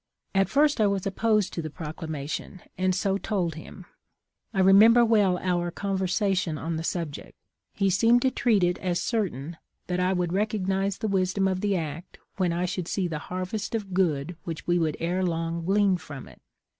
At 0.33 0.49
first 0.49 0.81
I 0.81 0.87
was 0.87 1.05
opposed 1.05 1.53
to 1.53 1.61
the 1.61 1.69
Proclamation, 1.69 2.63
and 2.75 2.95
so 2.95 3.19
told 3.19 3.53
him. 3.53 3.85
I 4.51 4.59
remember 4.59 5.05
well 5.05 5.37
our 5.37 5.69
conversation 5.69 6.57
on 6.57 6.75
the 6.75 6.83
subject. 6.83 7.37
He 7.73 7.91
seemed 7.91 8.23
to 8.23 8.31
treat 8.31 8.63
it 8.63 8.79
as 8.79 8.99
certain 8.99 9.57
that 9.85 9.99
I 9.99 10.11
would 10.13 10.33
recognize 10.33 10.97
the 10.97 11.07
wis 11.07 11.33
dom 11.35 11.47
of 11.47 11.61
the 11.61 11.75
act 11.77 12.17
when 12.37 12.51
I 12.51 12.65
should 12.65 12.87
see 12.87 13.07
the 13.07 13.19
harvest 13.29 13.75
of 13.75 13.93
good 13.93 14.35
which 14.43 14.65
we 14.65 14.79
would 14.79 14.97
ere 14.99 15.23
long 15.23 15.63
glean 15.65 15.97
from 15.97 16.27
it. 16.27 16.41